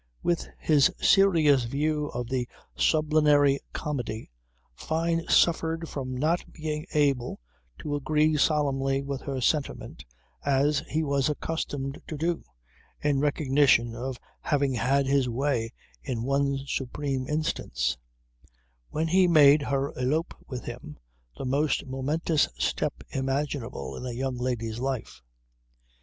[0.23, 4.31] With his serious view of the sublunary comedy
[4.73, 7.39] Fyne suffered from not being able
[7.77, 10.03] to agree solemnly with her sentiment
[10.43, 12.43] as he was accustomed to do,
[12.99, 15.71] in recognition of having had his way
[16.01, 17.95] in one supreme instance;
[18.89, 20.97] when he made her elope with him
[21.37, 25.21] the most momentous step imaginable in a young lady's life.